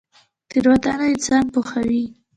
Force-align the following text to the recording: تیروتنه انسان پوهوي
تیروتنه 0.49 1.05
انسان 1.13 1.45
پوهوي 1.53 2.03